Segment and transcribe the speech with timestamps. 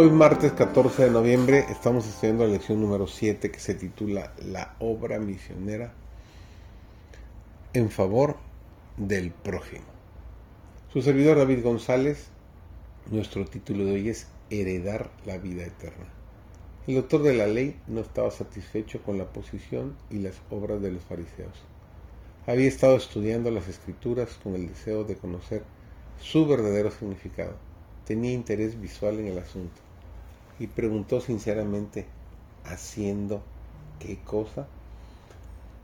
[0.00, 4.76] Hoy martes 14 de noviembre estamos estudiando la lección número 7 que se titula La
[4.78, 5.92] obra misionera
[7.72, 8.36] en favor
[8.96, 9.86] del prójimo.
[10.92, 12.28] Su servidor David González,
[13.10, 16.06] nuestro título de hoy es Heredar la vida eterna.
[16.86, 20.92] El autor de la ley no estaba satisfecho con la posición y las obras de
[20.92, 21.64] los fariseos.
[22.46, 25.64] Había estado estudiando las escrituras con el deseo de conocer
[26.20, 27.56] su verdadero significado
[28.04, 29.87] tenía interés visual en el asunto
[30.58, 32.06] y preguntó sinceramente,
[32.64, 33.42] ¿haciendo
[33.98, 34.66] qué cosa?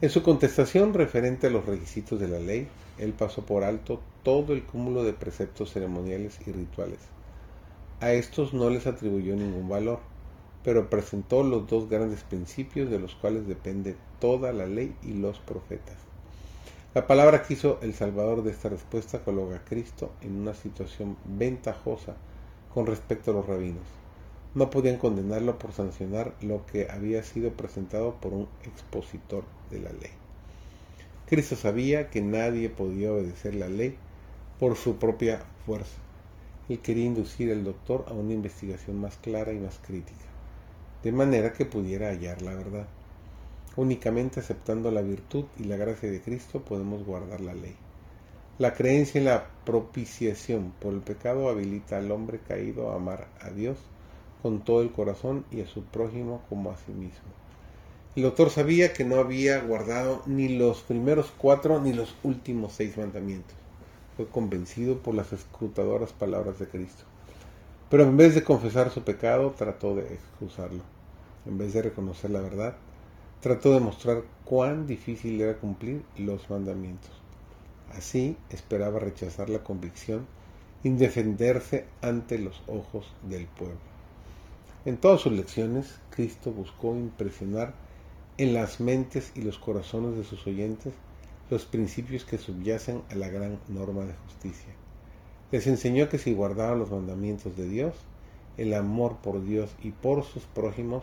[0.00, 4.52] En su contestación referente a los requisitos de la ley, él pasó por alto todo
[4.52, 6.98] el cúmulo de preceptos ceremoniales y rituales.
[8.00, 10.00] A estos no les atribuyó ningún valor,
[10.62, 15.38] pero presentó los dos grandes principios de los cuales depende toda la ley y los
[15.38, 15.96] profetas.
[16.92, 21.16] La palabra que hizo el Salvador de esta respuesta coloca a Cristo en una situación
[21.24, 22.16] ventajosa
[22.74, 23.84] con respecto a los rabinos.
[24.56, 29.92] No podían condenarlo por sancionar lo que había sido presentado por un expositor de la
[29.92, 30.10] ley.
[31.26, 33.98] Cristo sabía que nadie podía obedecer la ley
[34.58, 35.98] por su propia fuerza.
[36.70, 40.24] Él quería inducir al doctor a una investigación más clara y más crítica,
[41.02, 42.86] de manera que pudiera hallar la verdad.
[43.76, 47.76] Únicamente aceptando la virtud y la gracia de Cristo podemos guardar la ley.
[48.56, 53.50] La creencia en la propiciación por el pecado habilita al hombre caído a amar a
[53.50, 53.76] Dios
[54.46, 57.32] con todo el corazón y a su prójimo como a sí mismo.
[58.14, 62.96] El autor sabía que no había guardado ni los primeros cuatro ni los últimos seis
[62.96, 63.56] mandamientos.
[64.16, 67.02] Fue convencido por las escrutadoras palabras de Cristo.
[67.90, 70.84] Pero en vez de confesar su pecado, trató de excusarlo.
[71.44, 72.76] En vez de reconocer la verdad,
[73.40, 77.10] trató de mostrar cuán difícil era cumplir los mandamientos.
[77.96, 80.24] Así esperaba rechazar la convicción
[80.84, 83.95] y defenderse ante los ojos del pueblo.
[84.86, 87.74] En todas sus lecciones, Cristo buscó impresionar
[88.38, 90.94] en las mentes y los corazones de sus oyentes
[91.50, 94.72] los principios que subyacen a la gran norma de justicia.
[95.50, 97.96] Les enseñó que si guardaban los mandamientos de Dios,
[98.58, 101.02] el amor por Dios y por sus prójimos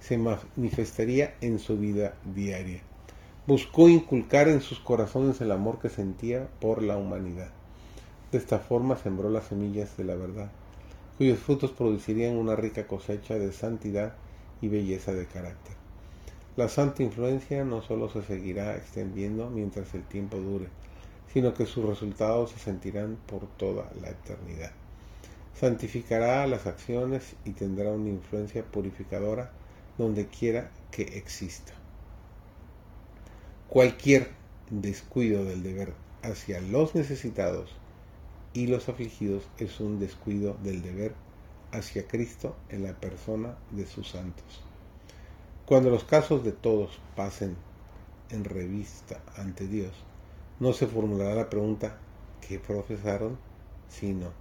[0.00, 2.80] se manifestaría en su vida diaria.
[3.46, 7.52] Buscó inculcar en sus corazones el amor que sentía por la humanidad.
[8.32, 10.50] De esta forma sembró las semillas de la verdad,
[11.20, 14.14] cuyos frutos producirían una rica cosecha de santidad
[14.62, 15.74] y belleza de carácter.
[16.56, 20.68] La santa influencia no solo se seguirá extendiendo mientras el tiempo dure,
[21.30, 24.70] sino que sus resultados se sentirán por toda la eternidad.
[25.54, 29.50] Santificará las acciones y tendrá una influencia purificadora
[29.98, 31.74] donde quiera que exista.
[33.68, 34.30] Cualquier
[34.70, 35.92] descuido del deber
[36.22, 37.76] hacia los necesitados
[38.52, 41.14] y los afligidos es un descuido del deber
[41.72, 44.62] hacia Cristo en la persona de sus santos.
[45.66, 47.56] Cuando los casos de todos pasen
[48.30, 49.92] en revista ante Dios,
[50.58, 51.98] no se formulará la pregunta
[52.46, 53.38] ¿qué profesaron?
[53.88, 54.32] sino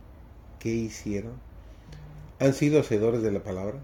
[0.60, 1.34] ¿qué hicieron?
[2.40, 3.80] ¿Han sido hacedores de la palabra?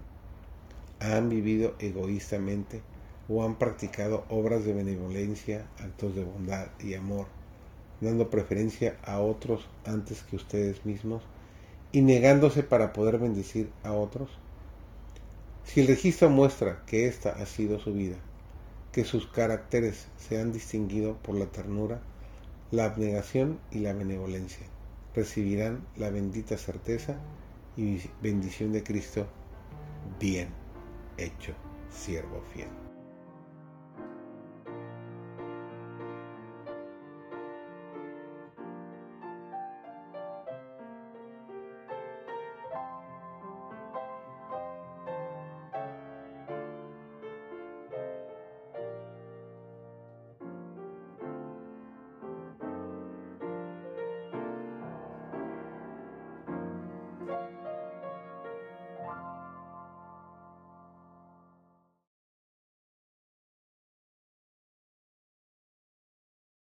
[0.98, 2.80] han vivido egoístamente
[3.28, 7.26] o han practicado obras de benevolencia, actos de bondad y amor,
[8.00, 11.22] dando preferencia a otros antes que ustedes mismos
[11.92, 14.30] y negándose para poder bendecir a otros?
[15.64, 18.16] Si el registro muestra que esta ha sido su vida,
[18.92, 22.00] que sus caracteres se han distinguido por la ternura,
[22.70, 24.66] la abnegación y la benevolencia,
[25.14, 27.16] recibirán la bendita certeza
[27.76, 29.26] y bendición de Cristo
[30.20, 30.48] bien
[31.18, 31.52] hecho
[31.90, 32.68] siervo fiel.